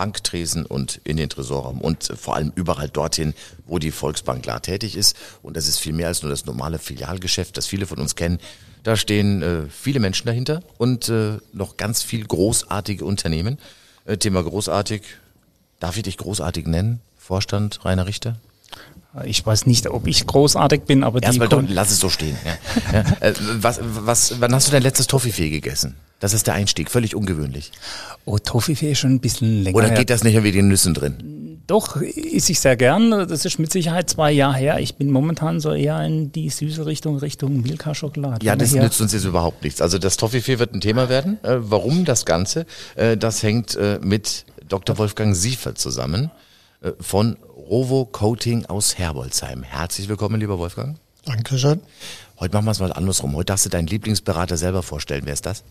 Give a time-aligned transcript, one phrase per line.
[0.00, 3.34] Banktresen und in den Tresorraum und vor allem überall dorthin,
[3.66, 5.14] wo die Volksbank La tätig ist.
[5.42, 8.38] Und das ist viel mehr als nur das normale Filialgeschäft, das viele von uns kennen.
[8.82, 13.58] Da stehen äh, viele Menschen dahinter und äh, noch ganz viel großartige Unternehmen.
[14.06, 15.02] Äh, Thema großartig.
[15.80, 17.02] Darf ich dich großartig nennen?
[17.18, 18.40] Vorstand Rainer Richter?
[19.24, 22.36] Ich weiß nicht, ob ich großartig bin, aber Erstmal doch, lass es so stehen.
[22.44, 23.00] Ja.
[23.00, 23.04] ja.
[23.20, 25.96] Äh, was, was, wann hast du dein letztes Toffifee gegessen?
[26.20, 27.72] Das ist der Einstieg, völlig ungewöhnlich.
[28.24, 29.76] Oh, Toffifee ist schon ein bisschen länger.
[29.76, 31.60] Oder geht das nicht wie den Nüssen drin?
[31.66, 33.10] Doch, esse ich sehr gern.
[33.10, 34.80] Das ist mit Sicherheit zwei Jahre her.
[34.80, 38.44] Ich bin momentan so eher in die süße Richtung, Richtung Milka-Schokolade.
[38.44, 39.80] Ja, das nützt uns jetzt überhaupt nichts.
[39.80, 41.42] Also das Toffifee wird ein Thema werden.
[41.44, 42.66] Äh, warum das Ganze?
[42.96, 44.98] Äh, das hängt äh, mit Dr.
[44.98, 46.30] Wolfgang Siefer zusammen
[46.82, 47.36] äh, von
[47.70, 49.62] Rovo Coating aus Herbolzheim.
[49.62, 50.96] Herzlich willkommen, lieber Wolfgang.
[51.24, 51.80] Dankeschön.
[52.40, 53.36] Heute machen wir es mal andersrum.
[53.36, 55.22] Heute darfst du deinen Lieblingsberater selber vorstellen.
[55.24, 55.62] Wer ist das?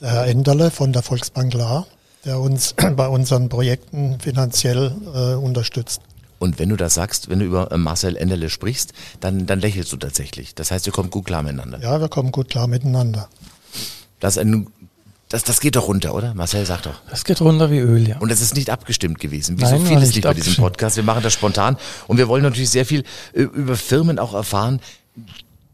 [0.00, 1.86] Der Herr Enderle von der Volksbank La,
[2.24, 6.00] der uns bei unseren Projekten finanziell äh, unterstützt.
[6.40, 9.92] Und wenn du das sagst, wenn du über äh, Marcel Enderle sprichst, dann, dann lächelst
[9.92, 10.56] du tatsächlich.
[10.56, 11.78] Das heißt, ihr kommt gut klar miteinander.
[11.78, 13.28] Ja, wir kommen gut klar miteinander.
[14.18, 14.36] Das,
[15.30, 16.34] das, das geht doch runter, oder?
[16.34, 17.00] Marcel sagt doch.
[17.08, 18.18] Das geht runter wie Öl, ja.
[18.18, 20.96] Und das ist nicht abgestimmt gewesen, wie Nein, so vieles nicht bei diesem Podcast.
[20.96, 21.76] Wir machen das spontan
[22.08, 24.80] und wir wollen natürlich sehr viel äh, über Firmen auch erfahren,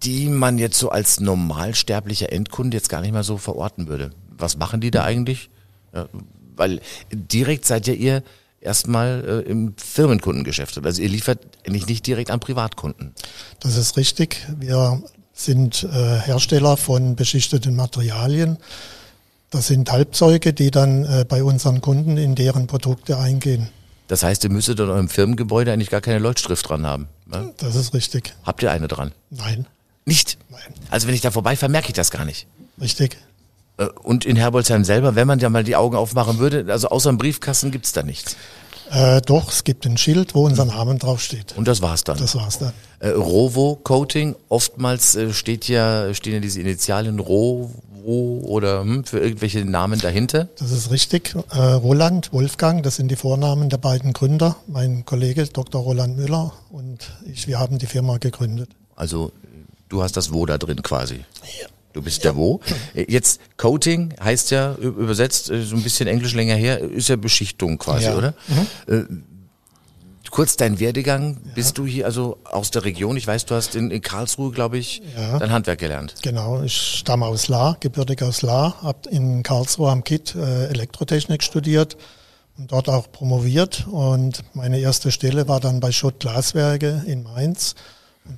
[0.02, 4.10] die man jetzt so als normalsterblicher Endkunde jetzt gar nicht mal so verorten würde.
[4.36, 5.48] Was machen die da eigentlich?
[5.94, 6.06] Ja,
[6.54, 8.22] weil direkt seid ja ihr
[8.60, 10.84] erstmal äh, im Firmenkundengeschäft.
[10.84, 13.14] Also ihr liefert eigentlich nicht direkt an Privatkunden.
[13.60, 14.46] Das ist richtig.
[14.60, 15.02] Wir
[15.32, 18.58] sind äh, Hersteller von beschichteten Materialien.
[19.50, 23.68] Das sind Halbzeuge, die dann äh, bei unseren Kunden in deren Produkte eingehen.
[24.08, 27.08] Das heißt, ihr müsstet in eurem Firmengebäude eigentlich gar keine Leuchtschrift dran haben.
[27.26, 27.52] Ne?
[27.58, 28.34] Das ist richtig.
[28.44, 29.12] Habt ihr eine dran?
[29.30, 29.66] Nein.
[30.04, 30.38] Nicht?
[30.50, 30.60] Nein.
[30.90, 32.46] Also wenn ich da vorbeifahre, merke ich das gar nicht.
[32.80, 33.16] Richtig.
[33.78, 37.10] Äh, und in Herbolzheim selber, wenn man ja mal die Augen aufmachen würde, also außer
[37.10, 38.36] dem Briefkasten gibt's da nichts.
[38.90, 41.54] Äh, doch, es gibt ein Schild, wo unser Name draufsteht.
[41.56, 42.18] Und das war's dann.
[42.18, 42.72] Das war's dann.
[43.00, 49.18] Äh, Rovo Coating, oftmals äh, steht ja, stehen ja diese Initialien Rovo oder hm, für
[49.18, 50.48] irgendwelche Namen dahinter.
[50.58, 51.34] Das ist richtig.
[51.50, 54.56] Äh, Roland, Wolfgang, das sind die Vornamen der beiden Gründer.
[54.66, 55.82] Mein Kollege Dr.
[55.82, 58.70] Roland Müller und ich, wir haben die Firma gegründet.
[58.94, 59.32] Also
[59.88, 61.24] du hast das Wo da drin quasi.
[61.60, 61.68] Ja.
[61.96, 62.30] Du bist ja.
[62.30, 62.60] der Wo.
[62.94, 67.78] Jetzt Coating heißt ja übersetzt äh, so ein bisschen Englisch länger her, ist ja Beschichtung
[67.78, 68.16] quasi, ja.
[68.16, 68.34] oder?
[68.48, 68.94] Mhm.
[68.94, 69.04] Äh,
[70.30, 71.38] kurz dein Werdegang.
[71.42, 71.52] Ja.
[71.54, 73.16] Bist du hier also aus der Region?
[73.16, 75.38] Ich weiß, du hast in, in Karlsruhe, glaube ich, ja.
[75.38, 76.16] dein Handwerk gelernt.
[76.20, 81.42] Genau, ich stamme aus La, gebürtig aus La, habe in Karlsruhe am KIT äh, Elektrotechnik
[81.42, 81.96] studiert
[82.58, 83.86] und dort auch promoviert.
[83.90, 87.74] Und meine erste Stelle war dann bei Schott Glaswerke in Mainz.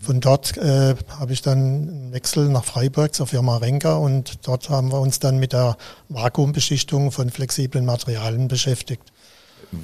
[0.00, 4.69] Von dort äh, habe ich dann einen Wechsel nach Freiburg zur Firma Renker und dort
[4.71, 5.76] haben wir uns dann mit der
[6.09, 9.12] Vakuumbeschichtung von flexiblen Materialien beschäftigt.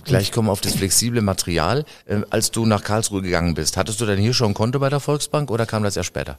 [0.04, 1.84] Gleich kommen wir auf das flexible Material.
[2.06, 4.88] Äh, als du nach Karlsruhe gegangen bist, hattest du dann hier schon ein Konto bei
[4.88, 6.38] der Volksbank oder kam das erst später?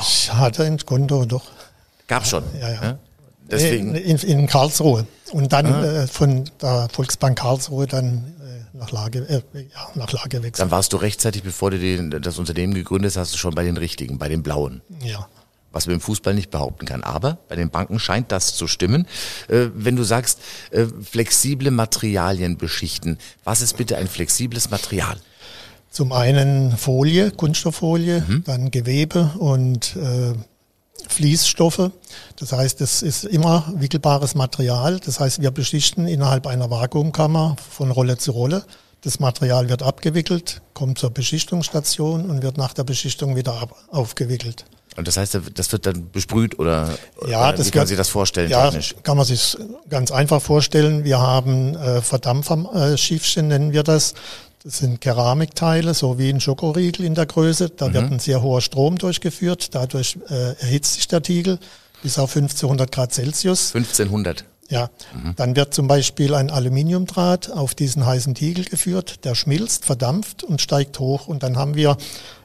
[0.00, 1.44] Ich hatte ein Konto doch.
[2.06, 2.44] Gab schon?
[2.60, 2.82] Ja, ja.
[2.82, 2.98] ja?
[3.50, 3.94] Deswegen.
[3.94, 5.06] In, in, Karlsruhe.
[5.32, 6.02] Und dann ah.
[6.02, 8.34] äh, von der Volksbank Karlsruhe dann
[8.78, 10.64] nach Lage, äh, ja, nach Lage wechseln.
[10.64, 13.64] Dann warst du rechtzeitig, bevor du den, das Unternehmen gegründet hast, hast du schon bei
[13.64, 14.80] den richtigen, bei den blauen.
[15.02, 15.28] Ja.
[15.70, 17.02] Was man im Fußball nicht behaupten kann.
[17.02, 19.06] Aber bei den Banken scheint das zu stimmen.
[19.48, 20.40] Äh, wenn du sagst,
[20.70, 25.18] äh, flexible Materialien beschichten, was ist bitte ein flexibles Material?
[25.90, 28.44] Zum einen Folie, Kunststofffolie, mhm.
[28.44, 30.34] dann Gewebe und äh,
[31.18, 31.90] Fließstoffe.
[32.36, 35.00] Das heißt, es ist immer wickelbares Material.
[35.04, 38.64] Das heißt, wir beschichten innerhalb einer Vakuumkammer von Rolle zu Rolle.
[39.00, 44.64] Das Material wird abgewickelt, kommt zur Beschichtungsstation und wird nach der Beschichtung wieder ab, aufgewickelt.
[44.96, 46.96] Und das heißt, das wird dann besprüht oder,
[47.26, 48.50] ja, oder das wie kann man sich das vorstellen?
[48.50, 48.94] Ja, technisch?
[49.02, 49.56] kann man sich
[49.88, 51.02] ganz einfach vorstellen.
[51.02, 54.14] Wir haben äh, Verdampferschiffchen, nennen wir das.
[54.64, 57.70] Das sind Keramikteile, so wie ein Schokoriegel in der Größe.
[57.70, 57.94] Da mhm.
[57.94, 59.74] wird ein sehr hoher Strom durchgeführt.
[59.74, 61.58] Dadurch äh, erhitzt sich der Tiegel
[62.02, 63.74] bis auf 1500 Grad Celsius.
[63.74, 64.44] 1500.
[64.70, 65.34] Ja, mhm.
[65.36, 70.60] dann wird zum Beispiel ein Aluminiumdraht auf diesen heißen Tiegel geführt, der schmilzt, verdampft und
[70.60, 71.26] steigt hoch.
[71.26, 71.96] Und dann haben wir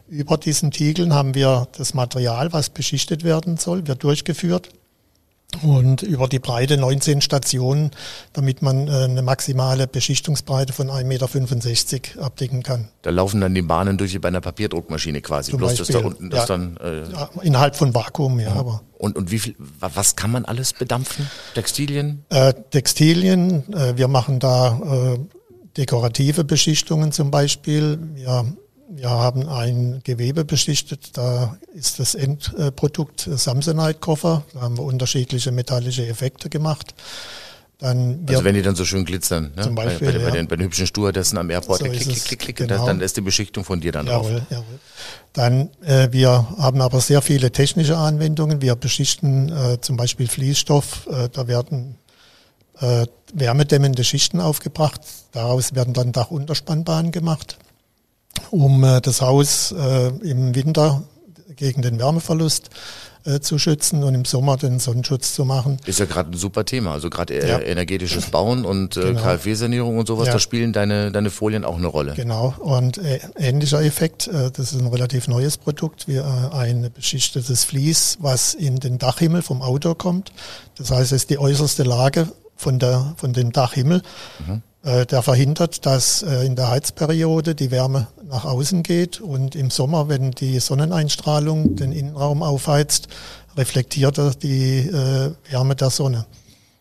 [0.07, 4.69] über diesen Tiegeln haben wir das Material, was beschichtet werden soll, wird durchgeführt.
[5.61, 7.91] Und über die Breite 19 Stationen,
[8.33, 12.87] damit man äh, eine maximale Beschichtungsbreite von 1,65 Meter abdecken kann.
[13.01, 15.51] Da laufen dann die Bahnen durch wie bei einer Papierdruckmaschine quasi.
[15.51, 16.45] Zum Bloß Beispiel, das da unten, das ja.
[16.47, 16.77] dann.
[16.77, 18.53] Äh, Ja, Innerhalb von Vakuum, ja.
[18.53, 21.29] Aber und, und wie viel, wa- was kann man alles bedampfen?
[21.53, 22.23] Textilien?
[22.29, 25.19] äh, Textilien, äh, wir machen da äh,
[25.77, 27.99] dekorative Beschichtungen zum Beispiel.
[28.15, 28.45] Wir,
[28.95, 34.43] wir haben ein Gewebe beschichtet, da ist das Endprodukt äh, Samsonite-Koffer.
[34.53, 36.93] Da haben wir unterschiedliche metallische Effekte gemacht.
[37.79, 39.63] Dann Also wenn die dann so schön glitzern, ne?
[39.63, 40.31] Zum Beispiel, bei, bei, bei, ja.
[40.31, 42.85] den, bei den hübschen Stewardessen am Airport, So klick, klick, klick, klick, genau.
[42.85, 44.25] dann, ist die Beschichtung von dir dann drauf.
[44.27, 44.79] Jawohl, jawohl.
[45.33, 48.61] Dann, äh, wir haben aber sehr viele technische Anwendungen.
[48.61, 51.07] Wir beschichten äh, zum Beispiel Fließstoff.
[51.07, 51.95] Äh, da werden
[52.79, 55.01] äh, wärmedämmende Schichten aufgebracht.
[55.31, 57.57] Daraus werden dann Dachunterspannbahnen gemacht,
[58.51, 61.03] um äh, das Haus äh, im Winter
[61.55, 62.69] gegen den Wärmeverlust
[63.25, 65.77] äh, zu schützen und im Sommer den Sonnenschutz zu machen.
[65.85, 66.91] Ist ja gerade ein super Thema.
[66.91, 67.59] Also gerade äh, Ja.
[67.59, 69.21] energetisches Bauen und äh, Genau.
[69.21, 70.33] KfW-Sanierung und sowas, Ja.
[70.33, 72.13] da spielen deine, deine Folien auch eine Rolle.
[72.15, 78.17] Genau, und äh, ähnlicher Effekt, das ist ein relativ neues Produkt, wie ein beschichtetes Vlies,
[78.19, 80.33] was in den Dachhimmel vom Auto kommt.
[80.77, 82.27] Das heißt, es ist die äußerste Lage
[82.57, 84.01] von, der, von dem Dachhimmel.
[84.49, 89.69] Äh, der verhindert, dass äh, in der Heizperiode die Wärme nach außen geht und im
[89.69, 93.07] Sommer, wenn die Sonneneinstrahlung den Innenraum aufheizt,
[93.55, 96.25] reflektiert er die äh, Wärme der Sonne.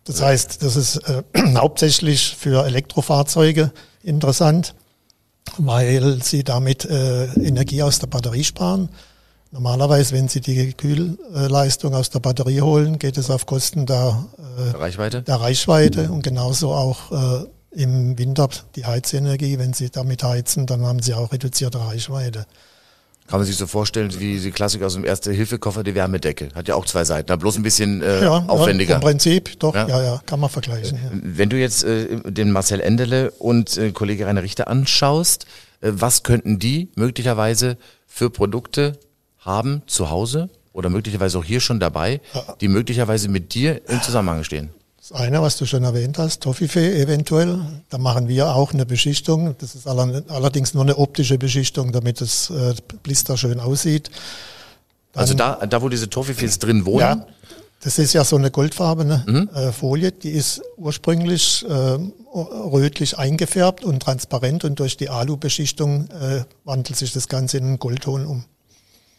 [0.05, 1.23] Das heißt, das ist äh,
[1.57, 3.73] hauptsächlich für Elektrofahrzeuge
[4.03, 4.75] interessant,
[5.59, 8.89] weil sie damit äh, Energie aus der Batterie sparen.
[9.53, 14.25] Normalerweise, wenn Sie die Kühlleistung aus der Batterie holen, geht es auf Kosten der,
[14.57, 15.21] äh, Reichweite?
[15.21, 19.59] der Reichweite und genauso auch äh, im Winter die Heizenergie.
[19.59, 22.47] Wenn Sie damit heizen, dann haben Sie auch reduzierte Reichweite.
[23.29, 26.49] Kann man sich so vorstellen, wie die Klassiker aus dem Erste-Hilfe-Koffer, die Wärmedecke.
[26.55, 28.91] Hat ja auch zwei Seiten, aber bloß ein bisschen äh, Ja, aufwendiger.
[28.91, 29.89] Ja, Im Prinzip, doch, Ja.
[29.89, 30.99] ja, ja, kann man vergleichen.
[31.03, 31.11] Ja.
[31.13, 35.47] Wenn du jetzt äh, den Marcel Endele und äh, Kollege Rainer Richter anschaust,
[35.81, 38.99] äh, was könnten die möglicherweise für Produkte
[39.39, 42.21] haben zu Hause oder möglicherweise auch hier schon dabei,
[42.61, 44.71] die möglicherweise mit dir im Zusammenhang stehen?
[45.13, 47.61] Das eine, was du schon erwähnt hast, Toffifee eventuell,
[47.91, 49.55] da machen wir auch eine Beschichtung.
[49.59, 54.11] Das ist aller- allerdings nur eine optische Beschichtung, damit das äh, Blister schön aussieht.
[55.15, 57.27] Also da, da wo diese Toffifees drin wohnen, Ja,
[57.81, 59.51] das ist ja so eine goldfarbene Mhm.
[59.55, 61.99] äh, Folie, die ist ursprünglich äh,
[62.35, 67.79] rötlich eingefärbt und transparent und durch die Alu-Beschichtung äh, wandelt sich das Ganze in einen
[67.79, 68.45] Goldton um.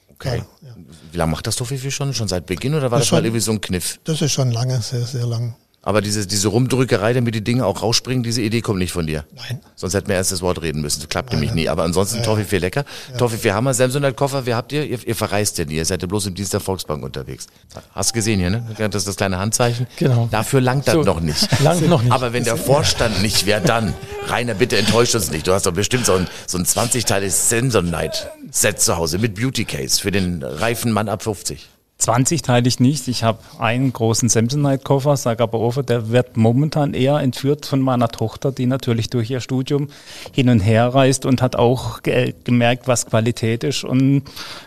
[0.10, 0.38] okay.
[0.64, 0.76] Ja, ja.
[1.12, 2.14] Wie lange macht das Toffifee schon?
[2.16, 4.00] Schon seit Beginn oder war Das das mal schon- irgendwie so ein Kniff?
[4.06, 5.54] Das ist schon lange, sehr, sehr lang.
[5.86, 9.26] Aber diese, diese Rumdrückerei, damit die Dinge auch rausspringen, diese Idee kommt nicht von dir.
[9.36, 9.60] Nein.
[9.76, 11.02] Sonst hätten wir erst das Wort reden müssen.
[11.02, 11.68] Das klappt nämlich nie.
[11.68, 12.86] Aber ansonsten Toffifee lecker.
[13.18, 14.86] Toffifee Hammer, Samsonite Koffer, wer habt ihr?
[14.86, 15.06] ihr?
[15.06, 15.76] Ihr verreist ja nie.
[15.76, 17.48] Ihr seid ja bloß im Dienst der Volksbank unterwegs.
[17.94, 18.66] Hast du gesehen hier, ne?
[18.78, 19.86] Das ist das kleine Handzeichen.
[19.98, 20.30] Genau.
[20.32, 21.60] Dafür langt das So, noch nicht.
[21.62, 22.14] langt noch nicht.
[22.14, 23.94] Aber wenn der Vorstand nicht wäre, dann.
[24.28, 25.48] Rainer, bitte enttäuscht uns nicht.
[25.48, 30.00] Du hast doch bestimmt so ein, so ein 20-teiliges Samsonite-Set zu Hause mit Beauty Case
[30.00, 31.68] für den reifen Mann ab 50.
[32.04, 33.08] 20 teile ich nicht.
[33.08, 35.16] Ich habe einen großen Samsonite-Koffer,
[35.54, 39.88] offen, der wird momentan eher entführt von meiner Tochter, die natürlich durch ihr Studium
[40.34, 43.86] hin und her reist und hat auch ge gemerkt, was Qualität ist.
[43.86, 44.24] Und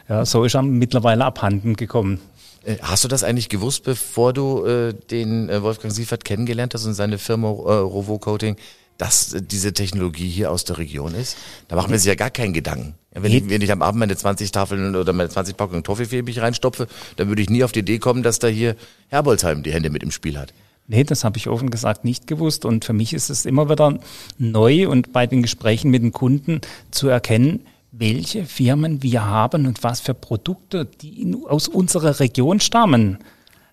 [0.09, 2.21] ja, so ist er mittlerweile abhanden gekommen.
[2.65, 6.87] Äh, Hast du das eigentlich gewusst, bevor du äh, den äh, Wolfgang Siefert kennengelernt hast
[6.87, 8.57] und seine Firma äh, Rovo Coating,
[8.99, 11.37] dass äh, diese Technologie hier aus der Region ist?
[11.69, 12.95] Da machen wir sich ja gar keinen Gedanken.
[13.13, 16.41] Wenn, ich, wenn ich am Abend meine 20 Tafeln oder meine 20 Packungen Toffifee mich
[16.41, 16.87] reinstopfe,
[17.17, 18.77] dann würde ich nie auf die Idee kommen, dass da hier
[19.09, 20.53] Herbolzheim die Hände mit im Spiel hat.
[20.89, 22.65] Nee, das habe ich offen gesagt nicht gewusst.
[22.65, 23.99] Und für mich ist es immer wieder
[24.39, 26.61] neu und bei den Gesprächen mit den Kunden
[26.91, 27.61] zu erkennen,
[27.91, 33.19] welche Firmen wir haben und was für Produkte, die aus unserer Region stammen.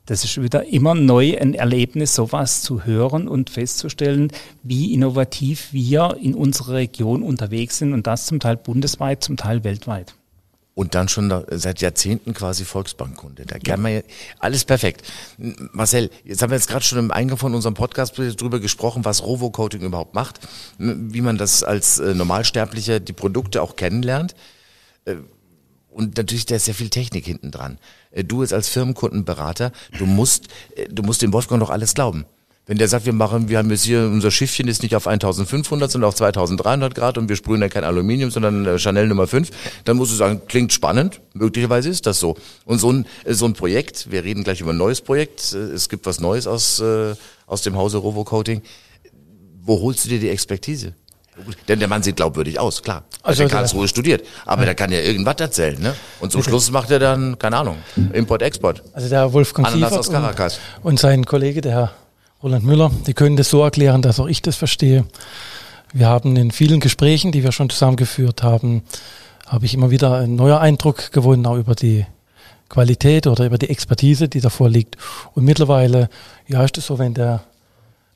[0.05, 4.31] Das ist wieder immer neu ein Erlebnis, sowas zu hören und festzustellen,
[4.61, 9.63] wie innovativ wir in unserer Region unterwegs sind und das zum Teil bundesweit, zum Teil
[9.63, 10.13] weltweit.
[10.75, 13.45] Und dann schon da, seit Jahrzehnten quasi Volksbankkunde.
[13.45, 14.01] Da kann man ja,
[14.39, 15.03] alles perfekt.
[15.37, 19.23] Marcel, jetzt haben wir jetzt gerade schon im Eingang von unserem Podcast drüber gesprochen, was
[19.23, 20.39] Rovo-Coating überhaupt macht,
[20.79, 24.35] wie man das als äh, Normalsterblicher die Produkte auch kennenlernt.
[25.93, 27.77] Und natürlich, da ist sehr viel Technik hinten dran.
[28.11, 32.25] Äh, Du jetzt als Firmenkundenberater, du musst, äh, du musst dem Wolfgang doch alles glauben.
[32.65, 35.91] Wenn der sagt, wir machen, wir haben jetzt hier, unser Schiffchen ist nicht auf 1500,
[35.91, 39.49] sondern auf 2300 Grad und wir sprühen da kein Aluminium, sondern äh, Chanel Nummer 5,
[39.83, 42.37] dann musst du sagen, klingt spannend, möglicherweise ist das so.
[42.65, 46.05] Und so ein, so ein Projekt, wir reden gleich über ein neues Projekt, es gibt
[46.05, 46.81] was Neues aus,
[47.47, 48.61] aus dem Hause Rovo Coating.
[49.65, 50.93] Wo holst du dir die Expertise
[51.67, 53.03] Denn der Mann sieht glaubwürdig aus, klar.
[53.21, 54.23] Also Also der der- Karlsruhe studiert.
[54.45, 55.95] Aber der kann ja irgendwas erzählen, ne?
[56.19, 57.77] Und zum Schluss macht er dann, keine Ahnung,
[58.13, 58.83] Import-Export.
[58.93, 60.59] Also der Wolfgang Ananas aus Caracas.
[60.81, 61.91] und, und sein Kollege, der Herr
[62.43, 65.05] Roland Müller, die können das so erklären, dass auch ich das verstehe.
[65.93, 68.83] Wir haben in vielen Gesprächen, die wir schon zusammengeführt haben,
[69.47, 72.05] habe ich immer wieder einen neuer Eindruck gewonnen, auch über die
[72.69, 74.97] Qualität oder über die Expertise, die davor liegt.
[75.35, 76.09] Und mittlerweile,
[76.47, 77.43] ja, ist es so, wenn der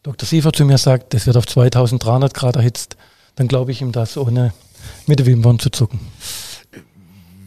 [0.08, 0.26] Dr.
[0.26, 2.96] Siefert zu mir sagt, das wird auf 2300 Grad erhitzt,
[3.36, 4.54] dann glaube ich ihm das, ohne
[5.06, 6.00] mit den Wimpern zu zucken.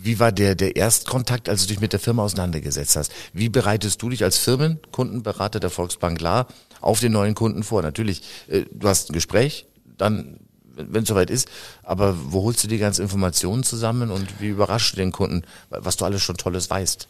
[0.02, 3.12] Wie war der, der Erstkontakt, als du dich mit der Firma auseinandergesetzt hast?
[3.32, 6.48] Wie bereitest du dich als Firmenkundenberater der Volksbank La
[6.82, 7.80] auf den neuen Kunden vor?
[7.80, 9.64] Natürlich, äh, du hast ein Gespräch,
[9.96, 10.40] dann,
[10.76, 11.48] wenn es soweit ist,
[11.82, 15.96] aber wo holst du die ganzen Informationen zusammen und wie überraschst du den Kunden, was
[15.96, 17.08] du alles schon Tolles weißt?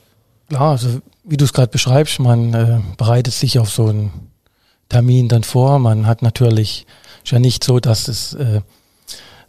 [0.49, 4.30] Klar, also wie du es gerade beschreibst, man äh, bereitet sich auf so einen
[4.91, 5.79] Termin dann vor.
[5.79, 6.87] Man hat natürlich
[7.25, 8.61] ist ja nicht so, dass es äh,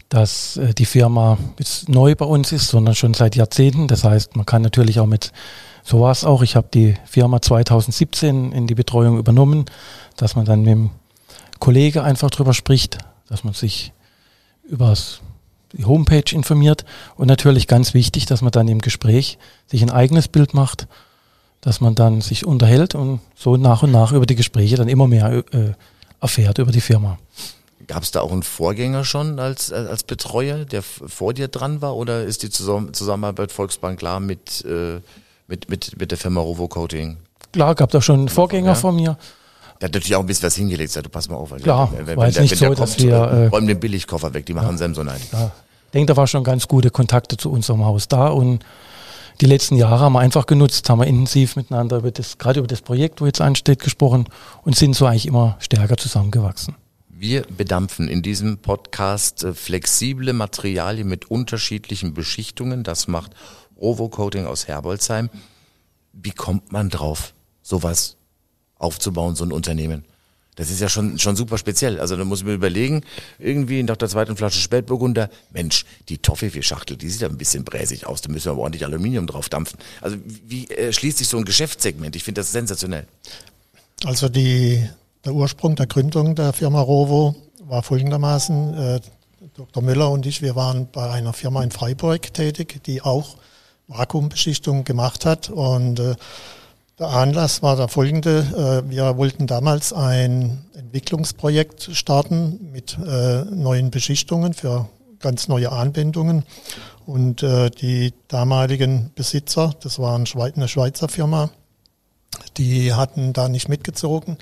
[0.07, 3.88] dass äh, die Firma jetzt neu bei uns ist, sondern schon seit Jahrzehnten.
[3.88, 5.31] Das heißt, man kann natürlich auch mit
[5.83, 6.43] so war es auch.
[6.43, 9.65] Ich habe die Firma 2017 in die Betreuung übernommen,
[10.15, 10.89] dass man dann mit dem
[11.60, 13.93] Kollege einfach drüber spricht, dass man sich
[14.63, 14.95] über
[15.74, 20.27] die Homepage informiert und natürlich ganz wichtig, dass man dann im Gespräch sich ein eigenes
[20.27, 20.88] Bild macht,
[21.62, 25.08] dass man dann sich unterhält und so nach und nach über die Gespräche dann immer
[25.08, 25.72] mehr äh,
[26.20, 27.18] erfährt über die Firma.
[27.88, 31.96] Gab es da auch einen Vorgänger schon als, als Betreuer, der vor dir dran war,
[31.96, 35.00] oder ist die Zusammen Zusammenarbeit Volksbank klar mit, äh,
[35.48, 37.18] mit, mit, mit der Firma Rovo Coating?
[37.51, 38.75] Klar, gab da schon einen Vorgänger Ja.
[38.75, 39.18] von mir.
[39.82, 41.51] Der hat natürlich auch ein bisschen was hingelegt, sagt, du pass mal auf.
[41.51, 43.80] weil Klar, wenn, wenn, war jetzt der, nicht so, dass kommt, wir, äh, räumen den
[43.80, 45.20] Billigkoffer weg, die machen Samson ein.
[45.34, 45.51] Ja,
[45.88, 48.63] ich denke, da war schon ganz gute Kontakte zu unserem Haus da und
[49.41, 52.67] die letzten Jahre haben wir einfach genutzt, haben wir intensiv miteinander über das, gerade über
[52.67, 54.25] das Projekt, wo jetzt ansteht, gesprochen
[54.63, 56.75] und sind so eigentlich immer stärker zusammengewachsen.
[57.10, 62.83] Wir bedampfen in diesem Podcast äh, flexible Materialien mit unterschiedlichen Beschichtungen.
[62.83, 63.33] Das macht
[63.79, 65.29] Rovo Coating aus Herbolzheim.
[66.13, 68.17] Wie kommt man drauf, sowas
[68.75, 70.05] aufzubauen, so ein Unternehmen?
[70.55, 72.00] Das ist ja schon, schon super speziell.
[72.00, 73.03] Also da muss ich mir überlegen,
[73.39, 78.05] irgendwie nach der zweiten Flasche Spätburgunder, Mensch, die Toffifee-Schachtel, die sieht ja ein bisschen bräsig
[78.05, 79.79] aus, da müssen wir aber ordentlich Aluminium drauf dampfen.
[80.01, 82.15] Also wie äh, schließt sich so ein Geschäftssegment?
[82.15, 83.08] Ich finde das sensationell.
[84.03, 84.88] Also die,
[85.24, 89.00] der Ursprung der Gründung der Firma Rovo war folgendermaßen, äh,
[89.55, 89.81] Dr.
[89.81, 93.38] Müller und ich, wir waren bei einer Firma in Freiburg tätig, die auch
[93.88, 96.15] Vakuumbeschichtung gemacht hat und äh,
[97.01, 98.84] der Anlass war der folgende.
[98.86, 104.88] Äh, wir wollten damals ein Entwicklungsprojekt starten mit äh, neuen Beschichtungen für
[105.20, 106.46] ganz neue Anwendungen.
[107.08, 111.50] Und äh, die damaligen Besitzer, das war eine Schweizer Firma,
[112.58, 114.38] die hatten da nicht mitgezogen.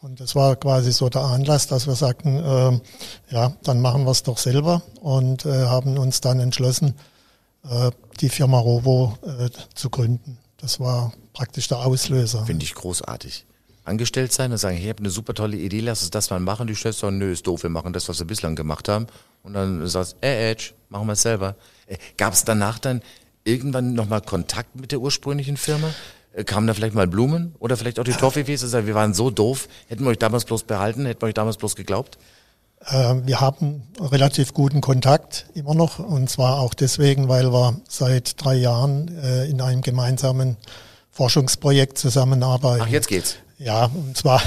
[0.00, 2.80] Und das war quasi so der Anlass, dass wir sagten,
[3.28, 6.94] ja, dann machen wir es doch selber und haben uns dann entschlossen,
[8.20, 9.18] die Firma Rovo
[9.74, 10.38] zu gründen.
[10.58, 12.44] Das war praktisch der Auslöser.
[12.46, 13.44] Finde ich großartig.
[13.84, 16.40] Angestellt sein und sagen, hey, ich habe eine super tolle Idee, lass uns das mal
[16.40, 16.66] machen.
[16.66, 19.06] Die stellst sagen, nö, ist doof, wir machen das, was wir bislang gemacht haben.
[19.42, 21.54] Und dann sagst du, äh, Edge, machen wir es selber.
[21.86, 23.00] Äh, Gab es danach dann
[23.44, 25.94] irgendwann nochmal Kontakt mit der ursprünglichen Firma?
[26.32, 29.14] Äh, Kamen da vielleicht mal Blumen oder vielleicht auch die Toffees und sagen, wir waren
[29.14, 32.18] so doof, hätten wir euch damals bloß behalten, hätten wir euch damals bloß geglaubt?
[32.84, 38.42] Äh, wir haben relativ guten Kontakt immer noch und zwar auch deswegen, weil wir seit
[38.42, 40.56] drei Jahren äh, in einem gemeinsamen
[41.10, 42.82] Forschungsprojekt zusammenarbeiten.
[42.84, 43.36] Ach, jetzt geht's.
[43.58, 44.42] Ja, und zwar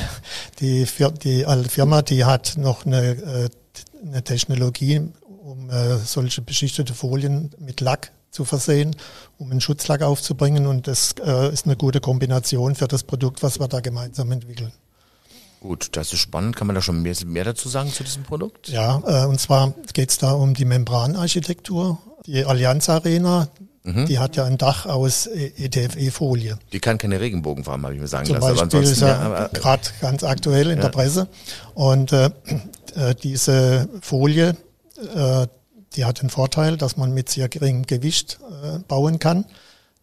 [0.59, 0.87] die,
[1.23, 3.49] die alte Firma, die hat noch eine, äh,
[4.05, 5.01] eine Technologie,
[5.43, 8.95] um äh, solche beschichtete Folien mit Lack zu versehen,
[9.39, 10.67] um einen Schutzlack aufzubringen.
[10.67, 11.15] Und das
[11.51, 14.71] ist eine gute Kombination für das Produkt, was wir da gemeinsam entwickeln.
[15.61, 16.55] Gut, das ist spannend.
[16.55, 18.69] Kann man da schon mehr, mehr dazu sagen zu diesem Produkt?
[18.69, 21.97] Ja, äh, und zwar geht es da um die Membranarchitektur.
[22.25, 23.47] Die Allianz Arena,
[23.83, 26.59] die hat ja ein Dach aus E- ETFE-Folie.
[26.73, 28.55] Die kann keine Regenbogenfarben, habe ich mir sagen Zum lassen.
[28.69, 30.83] Beispiel ist ja, aber, gerade ganz aktuell in Ja.
[30.83, 31.27] der Presse.
[31.73, 32.29] Und äh,
[32.95, 34.55] äh, diese Folie,
[35.15, 35.47] äh,
[35.95, 39.45] die hat den Vorteil, dass man mit sehr geringem Gewicht äh, bauen kann.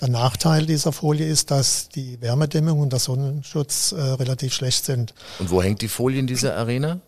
[0.00, 5.14] Der Nachteil dieser Folie ist, dass die Wärmedämmung und der Sonnenschutz äh, relativ schlecht sind.
[5.38, 7.00] und wo hängt die Folie in dieser Arena?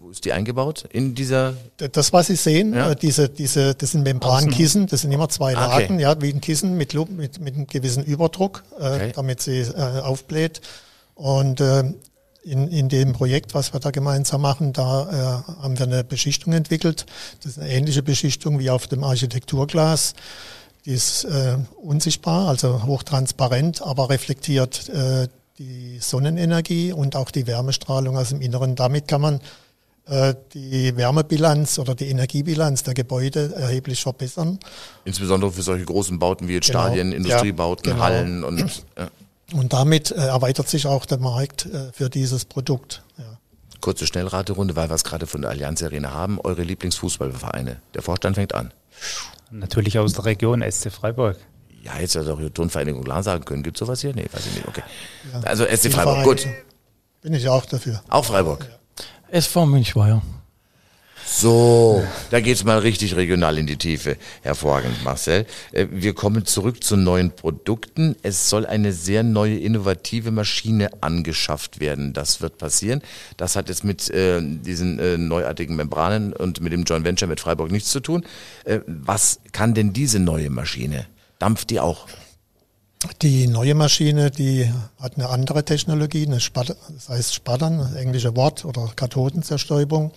[0.00, 0.84] Wo, ist die eingebaut?
[0.92, 2.90] In dieser Das, was Sie sehen, Ja.
[2.90, 5.82] äh, diese, diese, das sind Membrankissen, das sind immer zwei Ah, okay.
[5.82, 9.12] Lagen, ja, wie ein Kissen mit, mit, mit einem gewissen Überdruck, äh, Okay.
[9.14, 10.60] damit sie äh, aufbläht.
[11.14, 11.84] Und äh,
[12.44, 16.52] in, in dem Projekt, was wir da gemeinsam machen, da äh, haben wir eine Beschichtung
[16.54, 17.04] entwickelt.
[17.42, 20.14] Das ist eine ähnliche Beschichtung wie auf dem Architekturglas.
[20.84, 28.16] Die ist äh, unsichtbar, also hochtransparent, aber reflektiert äh, die Sonnenenergie und auch die Wärmestrahlung
[28.16, 28.76] aus dem Inneren.
[28.76, 29.40] Damit kann man
[30.06, 34.58] äh, die Wärmebilanz oder die Energiebilanz der Gebäude erheblich verbessern.
[35.04, 36.84] Insbesondere für solche großen Bauten wie jetzt Genau.
[36.84, 38.04] Stadien, Industriebauten, Ja, genau.
[38.04, 38.58] Hallen und
[38.98, 39.08] ja.
[39.54, 43.02] Und damit äh, erweitert sich auch der Markt äh, für dieses Produkt.
[43.18, 43.24] Ja.
[43.80, 46.38] kurze Schnellraterunde, weil wir es gerade von der Allianz Arena haben.
[46.40, 47.80] Eure Lieblingsfußballvereine.
[47.94, 48.72] Der Vorstand fängt an.
[49.50, 51.36] Natürlich aus der Region SC Freiburg.
[51.82, 53.62] Ja, jetzt also auch die Turnvereinigung klar sagen können.
[53.62, 54.14] Gibt sowas hier?
[54.14, 54.68] Nee, weiß ich nicht.
[54.68, 54.82] Okay.
[55.44, 56.46] Also SC Freiburg, gut.
[57.22, 58.02] Bin ich auch dafür.
[58.08, 58.66] Auch Freiburg.
[59.30, 60.22] SV Münchweier.
[61.30, 64.16] So, da geht's mal richtig regional in die Tiefe.
[64.42, 65.46] Hervorragend, Marcel.
[65.72, 68.16] Äh, Wir kommen zurück zu neuen Produkten.
[68.22, 72.14] Es soll eine sehr neue, innovative Maschine angeschafft werden.
[72.14, 73.02] Das wird passieren.
[73.36, 77.40] Das hat jetzt mit äh, diesen äh, neuartigen Membranen und mit dem Joint Venture mit
[77.40, 78.24] Freiburg nichts zu tun.
[78.64, 81.06] Äh, was kann denn diese neue Maschine?
[81.38, 82.08] Dampft die auch?
[83.22, 88.34] Die neue Maschine, die hat eine andere Technologie, eine Spat das heißt Spattern, das englische
[88.34, 90.10] Wort, oder Kathodenzerstäubung.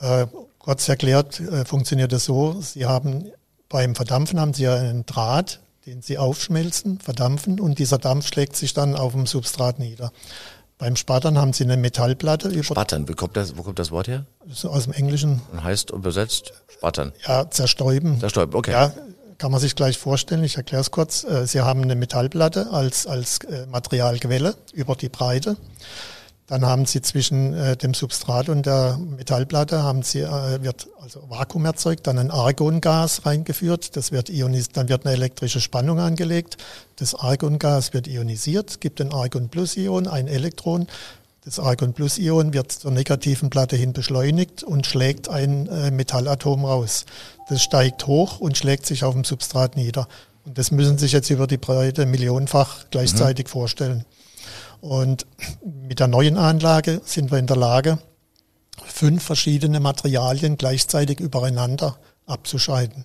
[0.00, 0.26] Äh,
[0.58, 3.30] kurz erklärt äh, funktioniert es so, Sie haben
[3.68, 8.74] beim Verdampfen haben Sie einen Draht, den Sie aufschmelzen, verdampfen und dieser Dampf schlägt sich
[8.74, 10.12] dann auf dem Substrat nieder.
[10.78, 14.24] Beim Spattern haben Sie eine Metallplatte Spattern, wo kommt das, wo kommt das Wort her?
[14.50, 17.12] so aus dem Englischen, Und heißt übersetzt Spattern.
[17.26, 18.18] ja, zerstäuben.
[18.18, 18.72] Zerstäuben, okay.
[18.72, 18.92] Ja,
[19.36, 20.42] kann man sich gleich vorstellen.
[20.42, 21.24] Ich erkläre es kurz.
[21.24, 25.56] Äh, Sie haben eine Metallplatte als, als äh, Materialquelle über die Breite.
[26.50, 31.22] Dann haben Sie zwischen äh, dem Substrat und der Metallplatte haben Sie, äh, wird also
[31.28, 33.96] Vakuum erzeugt, dann ein Argongas reingeführt.
[33.96, 36.56] Das wird ionisiert, dann wird eine elektrische Spannung angelegt.
[36.96, 40.88] Das Argongas wird ionisiert, gibt ein Argon-Plus-Ion, ein Elektron.
[41.44, 47.06] Das Argon-Plus-Ion wird zur negativen Platte hin beschleunigt und schlägt ein äh, Metallatom raus.
[47.48, 50.08] Das steigt hoch und schlägt sich auf dem Substrat nieder.
[50.44, 54.04] Und das müssen Sie sich jetzt über die Breite millionenfach gleichzeitig vorstellen.
[54.80, 55.26] Und
[55.62, 57.98] mit der neuen Anlage sind wir in der Lage,
[58.86, 61.96] fünf verschiedene Materialien gleichzeitig übereinander
[62.26, 63.04] abzuscheiden.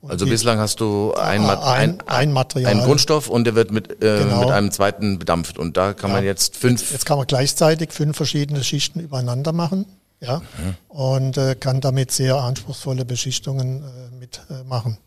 [0.00, 2.72] Und Also bislang hast du ein, ein, ein Material.
[2.72, 4.40] Einen Grundstoff und der wird mit, äh, Genau.
[4.40, 5.58] mit einem zweiten bedampft.
[5.58, 6.90] Und da kann man jetzt fünf.
[6.90, 9.86] Jetzt kann man gleichzeitig fünf verschiedene Schichten übereinander machen.
[10.20, 10.76] Ja, Mhm.
[10.88, 14.98] und äh, kann damit sehr anspruchsvolle Beschichtungen äh, mitmachen.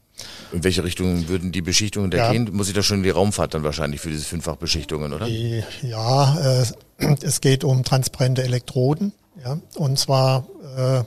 [0.51, 2.31] In welche Richtung würden die Beschichtungen da Ja.
[2.31, 2.49] gehen?
[2.53, 5.25] Muss ich da schon in die Raumfahrt dann wahrscheinlich für diese Fünffachbeschichtungen, oder?
[5.25, 6.65] Die, ja, äh,
[7.21, 9.11] es geht um transparente Elektroden.
[9.43, 10.47] Ja, und zwar
[10.77, 11.03] äh,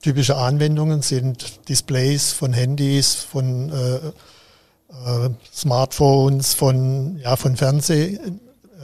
[0.00, 8.18] typische Anwendungen sind Displays von Handys, von äh, äh, Smartphones, von, ja, von Fernseh.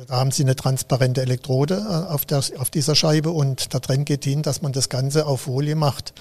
[0.06, 4.04] Da haben Sie eine transparente Elektrode äh, auf, der, auf dieser Scheibe und da drin
[4.04, 6.14] geht hin, dass man das Ganze auf Folie macht,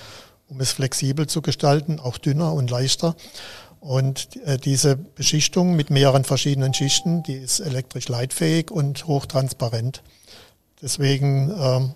[0.49, 3.15] um es flexibel zu gestalten, auch dünner und leichter.
[3.79, 10.01] Und äh, diese Beschichtung mit mehreren verschiedenen Schichten, die ist elektrisch leitfähig und hochtransparent.
[10.81, 11.95] Deswegen ähm,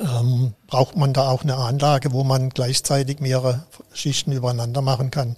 [0.00, 5.36] ähm, braucht man da auch eine Anlage, wo man gleichzeitig mehrere Schichten übereinander machen kann.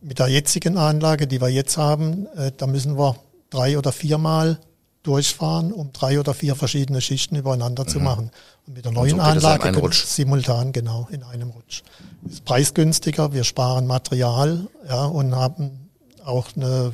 [0.00, 3.16] Mit der jetzigen Anlage, die wir jetzt haben, äh, da müssen wir
[3.50, 4.58] drei oder viermal
[5.06, 8.30] durchfahren, um drei oder vier verschiedene Schichten übereinander zu machen.
[8.66, 11.82] Und mit der so neuen in Anlage simultan, genau, in einem Rutsch.
[12.28, 15.88] Ist preisgünstiger, wir sparen Material ja, und haben
[16.24, 16.92] auch eine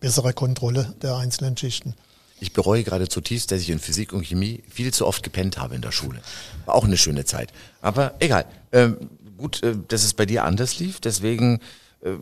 [0.00, 1.94] bessere Kontrolle der einzelnen Schichten.
[2.40, 5.76] Ich bereue gerade zutiefst, dass ich in Physik und Chemie viel zu oft gepennt habe
[5.76, 6.20] in der Schule.
[6.64, 7.52] War auch eine schöne Zeit.
[7.80, 8.46] Aber egal.
[8.72, 8.96] Ähm,
[9.36, 10.98] gut, äh, dass es bei dir anders lief.
[10.98, 11.60] Deswegen
[12.00, 12.14] äh,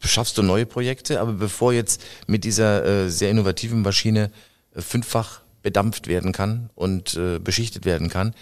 [0.00, 1.20] schaffst du neue Projekte.
[1.20, 4.32] Aber bevor jetzt mit dieser äh, sehr innovativen Maschine
[4.80, 8.34] fünffach bedampft werden kann und äh, beschichtet werden kann,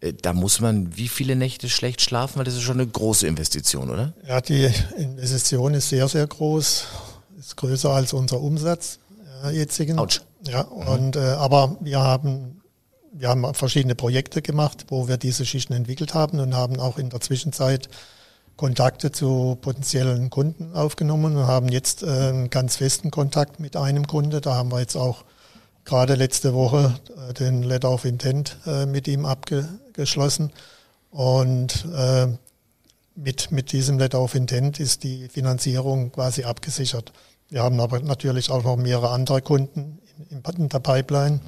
[0.00, 2.38] äh, da muss man wie viele Nächte schlecht schlafen?
[2.38, 4.12] Weil das ist schon eine große Investition, oder?
[4.26, 6.86] Ja, die Investition ist sehr, sehr groß,
[7.38, 8.98] ist größer als unser Umsatz
[9.44, 9.98] äh, jetzigen.
[9.98, 10.22] Autsch.
[10.46, 12.60] Ja, und äh, aber wir haben
[13.18, 17.08] wir haben verschiedene Projekte gemacht, wo wir diese Schichten entwickelt haben und haben auch in
[17.08, 17.88] der Zwischenzeit
[18.56, 24.06] Kontakte zu potenziellen Kunden aufgenommen und haben jetzt äh, einen ganz festen Kontakt mit einem
[24.06, 24.40] Kunde.
[24.40, 25.24] Da haben wir jetzt auch
[25.86, 26.94] gerade letzte Woche
[27.30, 30.52] äh, den Letter of Intent äh, mit ihm abgeschlossen.
[31.10, 32.26] Und äh,
[33.14, 37.12] mit, mit diesem Letter of Intent ist die Finanzierung quasi abgesichert.
[37.48, 39.98] Wir haben aber natürlich auch noch mehrere andere Kunden
[40.30, 41.40] in, in der Pipeline.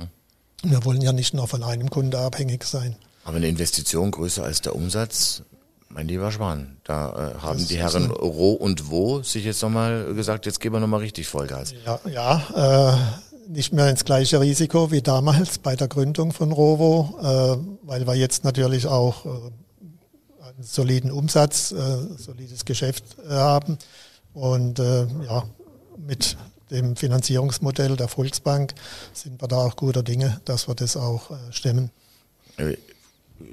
[0.63, 2.97] Wir wollen ja nicht nur von einem Kunde abhängig sein.
[3.25, 5.43] Aber eine Investition größer als der Umsatz,
[5.91, 10.15] mein lieber Schwan, da äh, haben Das die Herren Roh und Wo sich jetzt nochmal
[10.15, 11.75] gesagt, jetzt geben wir nochmal richtig Vollgas.
[11.85, 12.93] Ja, ja
[13.28, 18.07] äh, nicht mehr ins gleiche Risiko wie damals bei der Gründung von Rovo, äh, weil
[18.07, 21.77] wir jetzt natürlich auch äh, einen soliden Umsatz, äh,
[22.17, 23.79] solides Geschäft äh, haben.
[24.35, 25.45] Und äh, ja,
[25.97, 26.37] mit
[26.71, 28.75] dem Finanzierungsmodell der Volksbank
[29.15, 31.91] sind wir da auch guter Dinge, dass wir das auch äh, stemmen.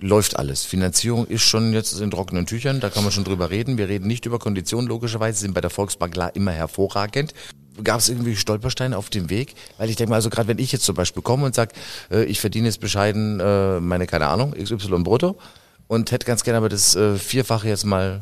[0.02, 0.66] Läuft alles.
[0.66, 3.78] Finanzierung ist schon jetzt in trockenen Tüchern, da kann man schon drüber reden.
[3.78, 7.34] Wir reden nicht über Konditionen, logischerweise sind bei der Volksbank immer hervorragend.
[7.84, 9.56] Gab es irgendwie Stolpersteine auf dem Weg?
[9.78, 11.74] Weil ich denke mal, also gerade wenn ich jetzt zum Beispiel komme und sage,
[12.12, 15.38] äh, ich verdiene jetzt bescheiden äh, meine, keine Ahnung, XY brutto
[15.88, 18.22] und hätte ganz gerne aber das äh, Vierfache jetzt mal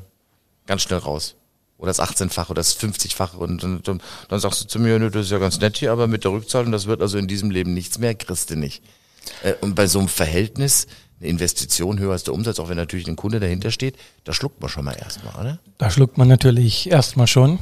[0.66, 1.36] ganz schnell raus.
[1.78, 5.26] Oder das 18-fache oder das 50-fache und, und, und, dann sagst du zu mir, das
[5.26, 7.74] ist ja ganz nett hier, aber mit der Rückzahlung, das wird also in diesem Leben
[7.74, 8.84] nichts mehr, kriegst nicht.
[9.44, 10.88] Äh, und bei so einem Verhältnis,
[11.20, 14.62] eine Investition höher als der Umsatz, auch wenn natürlich ein Kunde dahinter steht, da schluckt
[14.62, 15.60] man schon mal erstmal, oder?
[15.78, 17.60] Da schluckt man natürlich erstmal schon.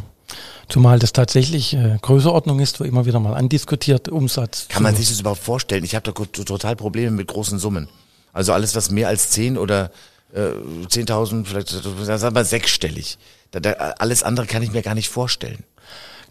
[0.69, 4.67] Zumal das tatsächlich äh, Größeordnung ist, wo immer wieder mal andiskutiert, Umsatz.
[4.69, 5.83] Kann man sich das überhaupt vorstellen?
[5.83, 7.89] Ich habe da total Probleme mit großen Summen.
[8.33, 9.91] Also alles, was mehr als 10 oder
[10.33, 13.17] äh, 10.000, vielleicht sagen wir sechsstellig.
[13.51, 15.63] Da, da, alles andere kann ich mir gar nicht vorstellen.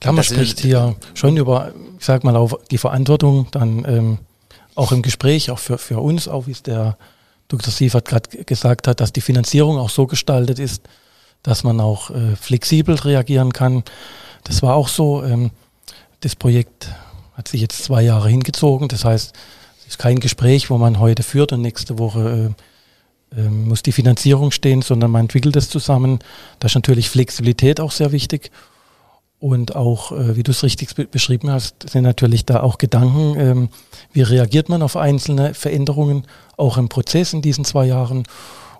[0.00, 4.18] Klar, man spricht hier schon über, ich sag mal, auch die Verantwortung dann ähm,
[4.74, 6.96] auch im Gespräch, auch für, für uns, auch wie es der
[7.48, 7.70] Dr.
[7.70, 10.82] Siefert gerade gesagt hat, dass die Finanzierung auch so gestaltet ist,
[11.42, 13.84] dass man auch äh, flexibel reagieren kann.
[14.44, 15.22] Das war auch so.
[15.24, 15.50] Ähm,
[16.20, 16.88] das Projekt
[17.34, 18.88] hat sich jetzt zwei Jahre hingezogen.
[18.88, 19.34] Das heißt,
[19.80, 22.52] es ist kein Gespräch, wo man heute führt und nächste Woche
[23.34, 26.18] äh, äh, muss die Finanzierung stehen, sondern man entwickelt es zusammen.
[26.58, 28.50] Da ist natürlich Flexibilität auch sehr wichtig.
[29.38, 33.68] Und auch, äh, wie du es richtig beschrieben hast, sind natürlich da auch Gedanken, ähm,
[34.12, 36.26] wie reagiert man auf einzelne Veränderungen,
[36.58, 38.24] auch im Prozess in diesen zwei Jahren.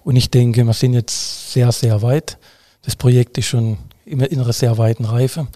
[0.05, 2.39] Und ich denke, wir sind jetzt sehr, sehr weit.
[2.83, 5.47] Das Projekt ist schon in einer sehr weiten Reife.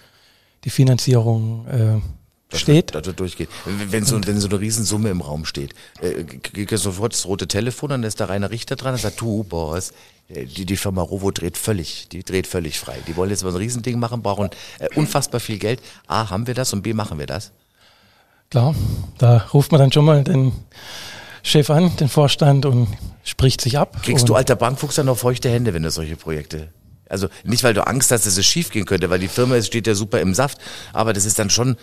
[0.63, 2.93] Die Finanzierung äh, steht.
[2.93, 3.49] Wird, das durchgeht.
[3.65, 7.89] Wenn so, wenn so eine Riesensumme im Raum steht, äh, geht sofort das rote Telefon,
[7.89, 9.93] dann ist da Rainer Richter dran und sagt, du, Boris,
[10.29, 12.97] äh, die, die Firma Rovo dreht völlig, die dreht völlig frei.
[13.07, 15.81] Die wollen jetzt mal ein Riesending machen, brauchen äh, unfassbar viel Geld.
[16.07, 17.51] A, haben wir das und B, machen wir das?
[18.49, 18.75] Klar,
[19.17, 20.53] da ruft man dann schon mal den
[21.45, 22.87] Chef an, den Vorstand und
[23.23, 24.01] spricht sich ab.
[24.03, 26.69] Kriegst du alter Bankfuchs dann noch feuchte Hände, wenn du solche Projekte
[27.09, 29.87] also nicht, weil du Angst hast, dass es schief gehen könnte, weil die Firma steht
[29.87, 30.57] ja super im Saft,
[30.93, 31.77] aber das ist dann schon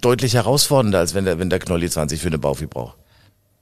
[0.00, 2.96] deutlich herausfordernder, als wenn der, wenn der Knolli 20 für eine Baufi braucht.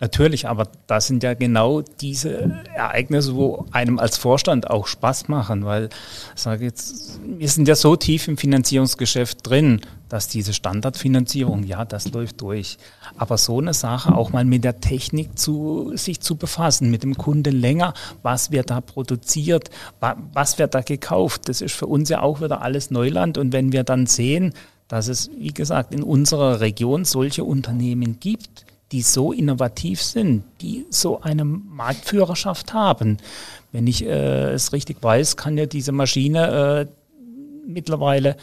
[0.02, 5.66] Natürlich, aber das sind ja genau diese Ereignisse, wo einem als Vorstand auch Spaß machen,
[5.66, 5.90] weil
[6.34, 12.10] sage jetzt, wir sind ja so tief im Finanzierungsgeschäft drin, dass diese Standardfinanzierung, ja, das
[12.12, 12.78] läuft durch.
[13.18, 17.18] Aber so eine Sache, auch mal mit der Technik zu sich zu befassen, mit dem
[17.18, 19.68] Kunden länger, was wird da produziert,
[20.32, 23.36] was wird da gekauft, das ist für uns ja auch wieder alles Neuland.
[23.36, 24.54] Und wenn wir dann sehen,
[24.88, 30.86] dass es, wie gesagt, in unserer Region solche Unternehmen gibt, die so innovativ sind, die
[30.90, 33.18] so eine Marktführerschaft haben.
[33.72, 36.92] Wenn ich äh, es richtig weiß, kann ja diese Maschine äh,
[37.66, 38.36] mittlerweile,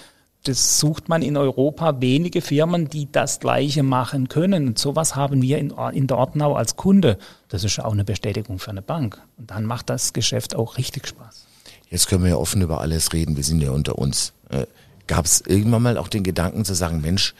[0.43, 4.67] das sucht man in Europa wenige Firmen, die das Gleiche machen können.
[4.67, 7.17] Und sowas haben wir in, in Dortnau als Kunde.
[7.49, 9.21] Das ist auch eine Bestätigung für eine Bank.
[9.37, 11.45] Und dann macht das Geschäft auch richtig Spaß.
[11.89, 13.35] Jetzt können wir ja offen über alles reden.
[13.35, 14.33] Wir sind ja unter uns.
[14.49, 14.65] Äh,
[15.07, 17.33] Gab es irgendwann mal auch den Gedanken zu sagen, Mensch,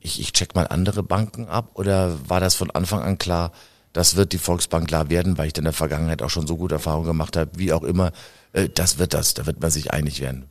[0.00, 3.52] ich, ich check mal andere Banken ab oder war das von Anfang an klar,
[3.92, 6.74] das wird die Volksbank klar werden, weil ich in der Vergangenheit auch schon so gute
[6.74, 8.12] Erfahrungen gemacht habe, wie auch immer,
[8.52, 10.48] äh, das wird das, da wird man sich einig werden.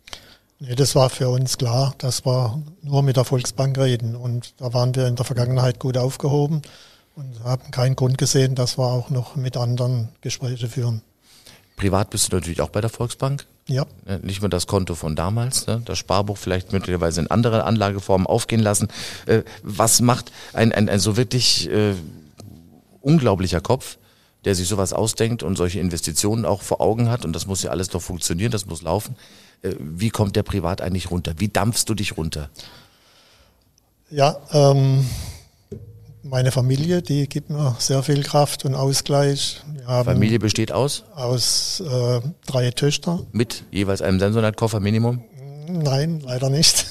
[0.60, 4.74] Nee, das war für uns klar, dass wir nur mit der Volksbank reden und da
[4.74, 6.62] waren wir in der Vergangenheit gut aufgehoben
[7.16, 11.02] und haben keinen Grund gesehen, dass wir auch noch mit anderen Gespräche führen.
[11.76, 13.46] Privat bist du natürlich auch bei der Volksbank.
[13.68, 13.86] Ja.
[14.22, 15.82] Nicht nur das Konto von damals, ne?
[15.86, 18.90] das Sparbuch vielleicht möglicherweise in andere Anlageformen aufgehen lassen.
[19.26, 21.96] Äh, was macht ein, ein, ein so wirklich äh,
[23.02, 23.98] unglaublicher Kopf,
[24.44, 27.72] der sich sowas ausdenkt und solche Investitionen auch vor Augen hat und das muss ja
[27.72, 29.16] alles doch funktionieren, das muss laufen.
[29.64, 31.34] Äh, wie kommt der privat eigentlich runter?
[31.38, 32.50] Wie dampfst du dich runter?
[34.12, 35.08] Ja, ähm,
[36.26, 39.62] meine Familie, die gibt mir sehr viel Kraft und Ausgleich.
[39.86, 41.04] Familie besteht aus?
[41.16, 43.20] Aus äh, drei Töchter.
[43.32, 45.24] Mit jeweils einem Sensorat-Koffer Minimum?
[45.70, 46.88] Nein, leider nicht.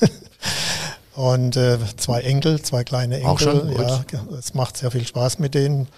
[1.17, 3.31] und äh, zwei Enkel, zwei kleine Enkel.
[3.31, 3.73] Auch schon?
[3.73, 4.05] Ja,
[4.39, 5.89] es macht sehr viel Spaß mit denen.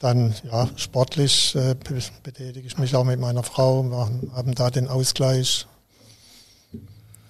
[0.00, 1.74] Dann ja, sportlich äh,
[2.22, 5.66] betätige ich mich auch mit meiner Frau, wir haben da den Ausgleich.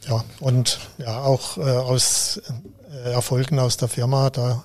[0.09, 2.41] Ja, und ja, auch äh, aus
[3.05, 4.65] äh, Erfolgen aus der Firma, da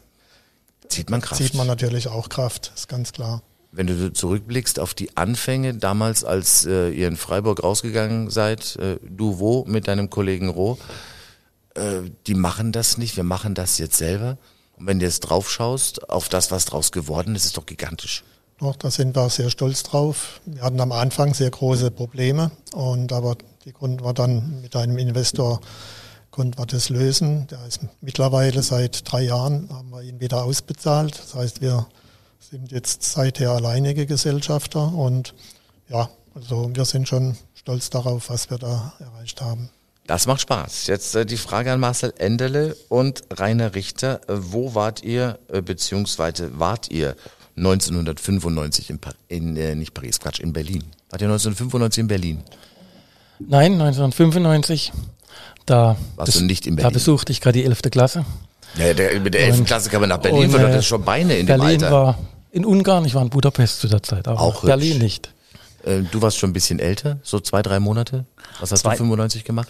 [0.89, 1.41] Zieht man Kraft.
[1.41, 3.41] Zieht man natürlich auch Kraft, ist ganz klar.
[3.71, 8.97] Wenn du zurückblickst auf die Anfänge damals, als äh, ihr in Freiburg rausgegangen seid, äh,
[9.04, 10.78] du wo mit deinem Kollegen Roh,
[11.76, 14.38] äh, die machen das nicht, wir machen das jetzt selber.
[14.78, 18.23] Und wenn du jetzt drauf schaust, auf das, was draus geworden ist, ist doch gigantisch.
[18.60, 20.41] Doch, da sind wir sehr stolz drauf.
[20.45, 24.97] Wir hatten am Anfang sehr große Probleme und aber die konnten wir dann mit einem
[24.97, 25.60] Investor
[26.38, 27.47] konnten wir das lösen.
[27.47, 31.17] Der ist mittlerweile seit drei Jahren, haben wir ihn wieder ausbezahlt.
[31.17, 31.88] Das heißt, wir
[32.39, 35.34] sind jetzt seither alleinige Gesellschafter und
[35.89, 39.69] ja, also wir sind schon stolz darauf, was wir da erreicht haben.
[40.06, 40.86] Das macht Spaß.
[40.86, 44.21] Jetzt äh, die Frage an Marcel Endele und Rainer Richter.
[44.30, 47.15] Äh, wo wart ihr, äh, beziehungsweise wart ihr
[47.58, 50.84] 1995 in, pa in äh, nicht Paris, Quatsch, in Berlin?
[51.10, 52.43] Wart ihr 1995 in Berlin?
[53.39, 54.93] Nein, 1995.
[55.65, 56.89] Da, Warst du nicht in Berlin?
[56.91, 57.82] da besuchte ich gerade die 11.
[57.91, 58.26] Klasse.
[58.78, 59.60] Ja, der, mit der 11.
[59.60, 61.80] Und- Klasse kann man nach Berlin, und, weil äh, das ist schon Beine in Berlin
[61.80, 61.91] dem Alter.
[61.91, 62.17] war
[62.52, 65.02] in Ungarn, ich war in Budapest zu der Zeit, aber Auch Berlin hübsch.
[65.04, 65.34] nicht.
[65.84, 68.26] Äh, du warst schon ein bisschen älter, so zwei, drei Monate.
[68.60, 68.91] Was hast Zwei.
[68.91, 69.67] du 95 gemacht?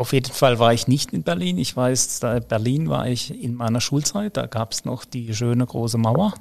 [0.00, 1.58] Auf jeden Fall war ich nicht in Berlin.
[1.58, 4.34] Ich weiß, da Berlin war ich in meiner Schulzeit.
[4.34, 6.32] Da gab es noch die schöne große Mauer.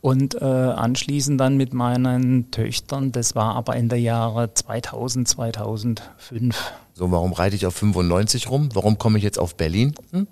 [0.00, 6.72] Und äh, anschließend dann mit meinen Töchtern, das war aber in der Jahre 2000, 2005,
[6.94, 8.70] So, warum reite ich auf 95 rum?
[8.72, 9.94] Warum komme ich jetzt auf Berlin?
[10.12, 10.26] Hm?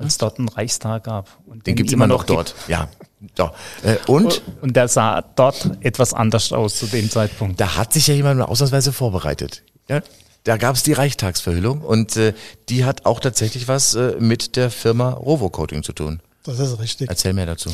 [0.00, 1.28] Als es dort einen Reichstag gab.
[1.46, 2.54] Und Den gibt's immer noch dort.
[2.68, 2.88] Ja.
[3.36, 3.50] So.
[3.82, 4.62] Äh, und Gibt.
[4.62, 7.60] Und der sah dort etwas anders aus zu dem Zeitpunkt.
[7.60, 9.62] da hat sich ja jemand mal ausnahmsweise vorbereitet.
[9.88, 10.00] Ja?
[10.44, 12.32] Da gab es die Reichstagsverhüllung und äh,
[12.70, 16.20] die hat auch tatsächlich was äh, mit der Firma Rovo-Coating zu tun.
[16.44, 17.10] Das ist richtig.
[17.10, 17.70] Erzähl mehr dazu.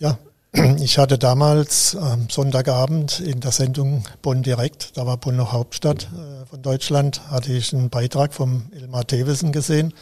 [0.00, 0.18] Ja,
[0.80, 6.08] ich hatte damals am Sonntagabend in der Sendung Bonn direkt, da war Bonn noch Hauptstadt
[6.12, 9.94] äh, von Deutschland, hatte ich einen Beitrag vom Elmar Thewissen gesehen.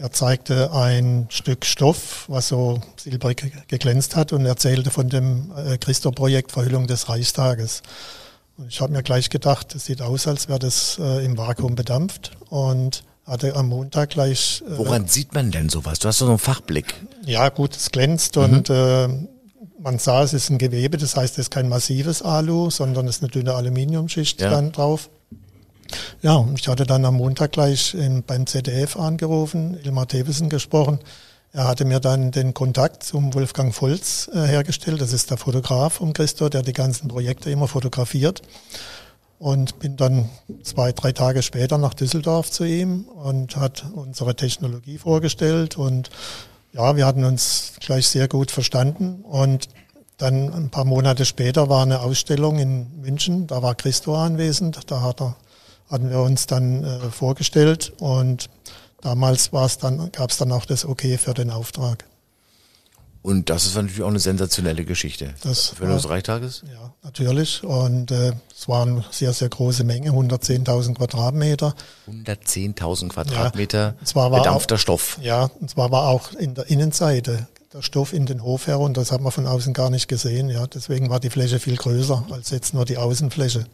[0.00, 5.76] Er zeigte ein Stück Stoff, was so silbrig geglänzt hat und erzählte von dem äh,
[5.76, 7.82] Christo-Projekt Verhüllung des Reichstages.
[8.56, 11.74] Und ich habe mir gleich gedacht, es sieht aus, als wäre das äh, im Vakuum
[11.74, 15.98] bedampft und hatte am Montag gleich äh, Woran sieht man denn sowas?
[15.98, 16.94] Du hast doch so einen Fachblick.
[17.26, 19.06] ja, gut, es glänzt und äh,
[19.78, 23.16] man sah, es ist ein Gewebe, das heißt, es ist kein massives Alu, sondern es
[23.16, 24.48] ist eine dünne Aluminiumschicht Ja.
[24.48, 25.10] dann drauf.
[26.22, 30.98] Ja, ich hatte dann am Montag gleich im, beim ZDF angerufen, Ilmar Thewissen gesprochen.
[31.52, 35.00] Er hatte mir dann den Kontakt zum Wolfgang Volz äh, hergestellt.
[35.00, 38.42] Das ist der Fotograf vom Christo, der die ganzen Projekte immer fotografiert.
[39.40, 40.28] Und bin dann
[40.62, 45.76] zwei, drei Tage später nach Düsseldorf zu ihm und hat unsere Technologie vorgestellt.
[45.76, 46.10] Und
[46.72, 49.22] ja, wir hatten uns gleich sehr gut verstanden.
[49.22, 49.68] Und
[50.18, 53.46] dann ein paar Monate später war eine Ausstellung in München.
[53.46, 54.78] Da war Christo anwesend.
[54.88, 55.34] Da hat er,
[55.90, 57.92] hatten wir uns dann äh, vorgestellt.
[57.98, 58.48] Und
[59.00, 62.04] damals war es dann, gab es dann auch das Okay für den Auftrag.
[63.22, 65.34] Und das ist natürlich auch eine sensationelle Geschichte.
[65.42, 66.62] Das Für war- Reichstages?
[66.72, 67.62] Ja, natürlich.
[67.62, 71.74] Und äh, es war eine sehr, sehr große Menge, 110.000 Quadratmeter.
[72.10, 75.18] 110.000 Quadratmeter und zwar war bedampfter Stoff.
[75.20, 78.96] Ja, und zwar war auch in der Innenseite der Stoff in den Hof her und
[78.96, 80.48] das hat man von außen gar nicht gesehen.
[80.48, 83.66] Ja, deswegen war die Fläche viel größer als jetzt nur die Außenfläche.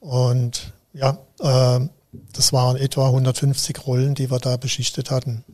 [0.00, 1.88] Und ja, äh,
[2.32, 5.44] das waren etwa 150 Rollen, die wir da beschichtet hatten.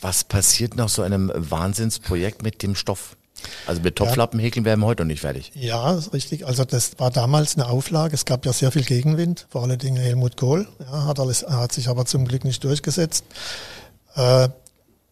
[0.00, 3.16] Was passiert nach so einem Wahnsinnsprojekt mit dem Stoff?
[3.66, 5.50] Also mit Topflappen häkeln werden wir heute noch nicht fertig.
[5.54, 6.46] Ja, ist richtig.
[6.46, 8.14] Also das war damals eine Auflage.
[8.14, 10.68] Es gab ja sehr viel Gegenwind, vor allen Dingen Helmut Kohl.
[10.78, 13.24] Ja, hat, alles, hat sich aber zum Glück nicht durchgesetzt.
[14.14, 14.48] Äh,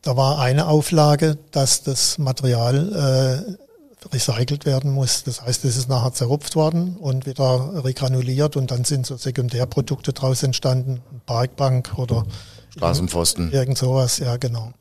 [0.03, 3.70] da war eine Auflage, dass das Material äh,
[4.13, 5.25] recycelt werden muss.
[5.25, 10.13] Das heißt, es ist nachher zerrupft worden und wieder regranuliert und dann sind so Sekundärprodukte
[10.13, 12.25] daraus entstanden, Parkbank oder
[12.71, 13.53] Straßenpfosten.
[13.53, 14.19] irgend sowas.
[14.19, 14.73] Ja, genau.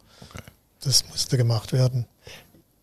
[0.82, 2.06] Das musste gemacht werden.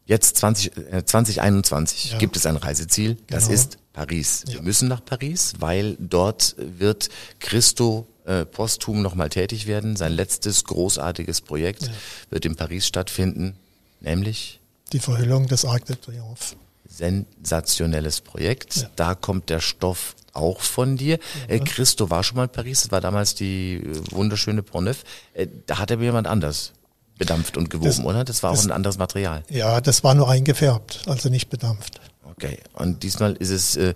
[0.05, 2.19] Jetzt 20, äh, 2021 Ja.
[2.19, 3.55] gibt es ein Reiseziel, das Genau.
[3.55, 4.45] ist Paris.
[4.47, 4.63] Wir Ja.
[4.63, 7.09] müssen nach Paris, weil dort wird
[7.41, 9.95] Christo äh, posthum nochmal tätig werden.
[9.97, 11.89] Sein letztes großartiges Projekt
[12.29, 13.55] wird in Paris stattfinden,
[14.01, 14.59] nämlich
[14.93, 16.55] Die Verhüllung des Arc de Triomphe.
[16.89, 18.77] sensationelles Projekt.
[18.77, 18.91] Ja.
[18.97, 21.19] Da kommt der Stoff auch von dir.
[21.49, 25.03] Äh, Christo war schon mal in Paris, das war damals die äh, wunderschöne Portneuf.
[25.35, 26.73] Äh, da hat er jemand anders
[27.19, 28.25] bedampft und gewoben, Das- oder?
[28.25, 29.43] Das war auch das- ein anderes Material.
[29.49, 32.01] Ja, das war nur eingefärbt, also nicht bedampft.
[32.25, 33.95] Okay, und diesmal ist es äh,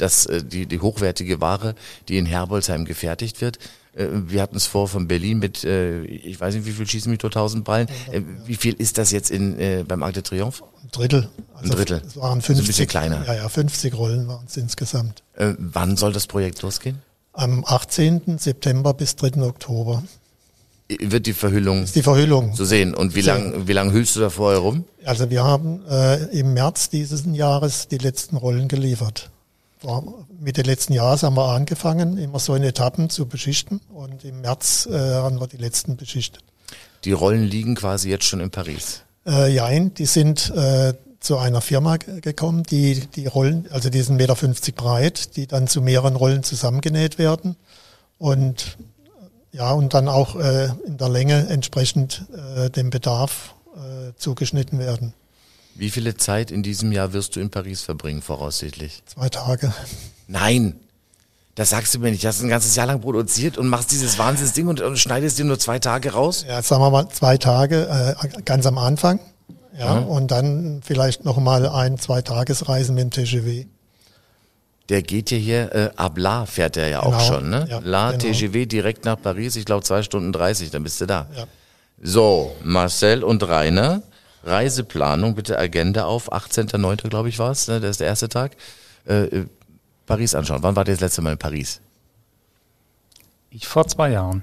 [0.00, 1.74] das, äh, die, die hochwertige Ware,
[2.08, 3.58] die in Herbolzheim gefertigt wird.
[3.94, 7.10] Äh, wir hatten es vor von Berlin mit, äh, ich weiß nicht, wie viel schießen
[7.10, 7.88] mich durch 1000 Ballen.
[8.12, 10.64] Äh, wie viel ist das jetzt in, äh, beim Arc de Triomphe?
[10.82, 11.28] Ein Drittel.
[11.54, 12.02] Also Ein Drittel.
[12.06, 13.24] Es waren Also ein 50, bisschen kleiner.
[13.26, 15.22] Ja, ja, 50 Rollen waren es insgesamt.
[15.34, 17.02] Äh, wann soll das Projekt losgehen?
[17.32, 18.38] Am 18.
[18.38, 19.42] September bis 3.
[19.42, 20.02] Oktober.
[20.98, 22.52] Wird die Verhüllung ist die Verhüllung.
[22.56, 22.94] so sehen?
[22.94, 24.84] Und wie lang, wie lang hüllst du da vorher rum?
[25.04, 29.30] Also wir haben äh, im März dieses Jahres die letzten Rollen geliefert.
[29.82, 30.02] War,
[30.38, 34.86] Mitte letzten Jahres haben wir angefangen, immer so in Etappen zu beschichten und im März
[34.90, 36.42] äh, haben wir die letzten beschichtet.
[37.04, 39.02] Die Rollen liegen quasi jetzt schon in Paris.
[39.26, 44.00] Äh, jein, die sind äh, zu einer Firma ge- gekommen, die die Rollen, also die
[44.02, 47.56] sind 1,50 Meter breit, die dann zu mehreren Rollen zusammengenäht werden
[48.18, 48.76] und
[49.52, 52.24] ja, und dann auch äh, in der Länge entsprechend
[52.56, 55.12] äh, dem Bedarf äh, zugeschnitten werden.
[55.80, 59.02] Wie viele Zeit in diesem Jahr wirst du in Paris verbringen, voraussichtlich?
[59.06, 59.72] Zwei Tage.
[60.28, 60.78] Nein.
[61.54, 62.22] Das sagst du mir nicht.
[62.22, 65.46] Du hast ein ganzes Jahr lang produziert und machst dieses Wahnsinnsding und, und schneidest dir
[65.46, 66.44] nur zwei Tage raus?
[66.46, 69.20] Ja, sagen wir mal zwei Tage äh, ganz am Anfang.
[69.78, 70.06] Ja, mhm.
[70.08, 73.66] und dann vielleicht noch mal ein, zwei Tagesreisen mit dem TGV.
[74.90, 77.16] Der geht ja hier, äh, ab La fährt er ja genau.
[77.16, 77.66] auch schon, ne?
[77.70, 78.34] Ja, La, genau.
[78.34, 81.26] TGV direkt nach Paris, ich glaube zwei Stunden dreißig, dann bist du da.
[81.34, 81.44] Ja.
[82.02, 84.02] So, Marcel und Rainer,
[84.44, 87.08] Reiseplanung, bitte Agenda auf, 18.09.
[87.08, 87.80] glaube ich war es, ne?
[87.80, 88.56] das ist der erste Tag.
[89.06, 89.46] Äh, äh,
[90.06, 90.62] Paris anschauen.
[90.62, 91.80] Wann war das letzte Mal in Paris?
[93.50, 94.42] Ich vor zwei Jahren.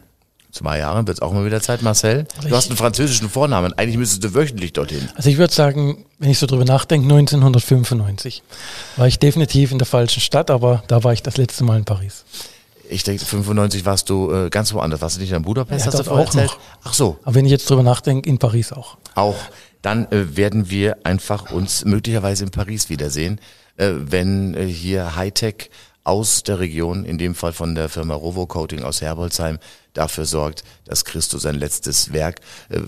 [0.52, 2.26] Zwei Jahren wird es auch mal wieder Zeit, Marcel.
[2.42, 3.74] Du hast einen französischen Vornamen.
[3.74, 5.08] Eigentlich müsstest du wöchentlich dorthin.
[5.16, 8.44] Also ich würde sagen, wenn ich so drüber nachdenke, 1995
[8.96, 11.86] war ich definitiv in der falschen Stadt, aber da war ich das letzte Mal in
[11.86, 12.24] Paris.
[12.90, 15.02] Ich denke, 95 warst du äh, ganz woanders.
[15.02, 15.86] Warst du nicht in Budapest?
[15.86, 16.48] Ja, hast du auch erzählt?
[16.48, 16.60] Noch.
[16.86, 17.20] Ach so.
[17.24, 18.98] Aber wenn ich jetzt drüber nachdenke, in Paris auch.
[19.16, 19.36] Auch.
[19.88, 23.40] Dann äh, werden wir einfach uns möglicherweise in Paris wiedersehen,
[23.78, 25.70] äh, wenn äh, hier Hightech
[26.04, 29.60] aus der Region, in dem Fall von der Firma Rovo Coating aus Herbolzheim,
[29.94, 32.82] dafür sorgt, dass Christus sein letztes Werk äh,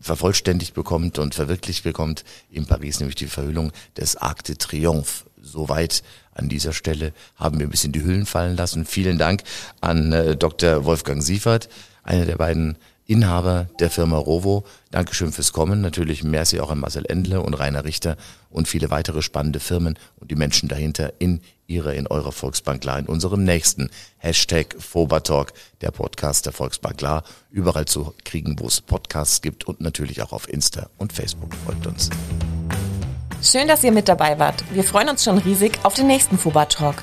[0.00, 5.26] vervollständigt bekommt und verwirklicht bekommt in Paris, nämlich die Verhüllung des Arc de Triomphe.
[5.40, 6.02] Soweit
[6.34, 8.84] an dieser Stelle haben wir ein bisschen die Hüllen fallen lassen.
[8.84, 9.44] Vielen Dank
[9.80, 10.84] an äh, Dr.
[10.86, 11.68] Wolfgang Siefert,
[12.02, 14.64] einer der beiden Inhaber der Firma Rovo.
[14.90, 15.80] Dankeschön fürs Kommen.
[15.80, 18.16] Natürlich merci auch an Marcel Endle und Rainer Richter
[18.50, 22.98] und viele weitere spannende Firmen und die Menschen dahinter in ihrer, in eurer Volksbank Klar,
[22.98, 28.80] in unserem nächsten Hashtag Fobertalk, der Podcast der Volksbank Klar, überall zu kriegen, wo es
[28.80, 31.54] Podcasts gibt und natürlich auch auf Insta und Facebook.
[31.64, 32.10] Folgt uns.
[33.42, 34.62] Schön, dass ihr mit dabei wart.
[34.72, 37.02] Wir freuen uns schon riesig auf den nächsten Fuba Talk.